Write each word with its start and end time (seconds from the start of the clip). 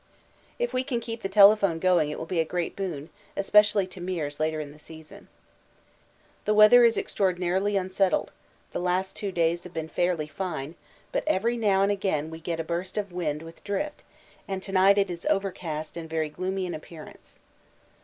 If 0.57 0.73
we 0.73 0.83
can 0.83 0.99
keep 0.99 1.21
the 1.21 1.29
telephone 1.29 1.77
going 1.77 2.09
it 2.09 2.17
will 2.17 2.25
be 2.25 2.39
a 2.39 2.43
great 2.43 2.75
boon, 2.75 3.11
especially 3.37 3.85
to 3.85 4.01
Meares 4.01 4.39
later 4.39 4.59
in 4.59 4.71
the 4.71 4.79
season. 4.79 5.27
The 6.45 6.55
weather 6.55 6.83
is 6.83 6.97
extraordinarily 6.97 7.77
unsettled; 7.77 8.31
the 8.71 8.79
last 8.79 9.15
two 9.15 9.31
days 9.31 9.63
have 9.63 9.75
been 9.75 9.87
fairly 9.89 10.25
fine, 10.25 10.73
but 11.11 11.23
every 11.27 11.55
now 11.55 11.83
and 11.83 11.91
again 11.91 12.31
we 12.31 12.39
get 12.39 12.59
a 12.59 12.63
burst 12.63 12.97
of 12.97 13.11
wind 13.13 13.43
with 13.43 13.63
drift, 13.63 14.03
and 14.47 14.63
to 14.63 14.71
night 14.71 14.97
it 14.97 15.11
is 15.11 15.27
overcast 15.29 15.95
and 15.95 16.09
very 16.09 16.29
gloomy 16.29 16.65
in 16.65 16.73
appearance. 16.73 17.37